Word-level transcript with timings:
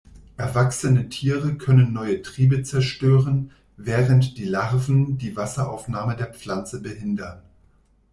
Erwachsene 0.35 1.09
Tiere 1.09 1.53
können 1.59 1.93
neue 1.93 2.23
Triebe 2.23 2.63
zerstören, 2.63 3.51
während 3.77 4.39
die 4.39 4.45
Larven 4.45 5.19
die 5.19 5.35
Wasseraufnahme 5.35 6.15
der 6.15 6.33
Pflanze 6.33 6.81
behindern. 6.81 7.43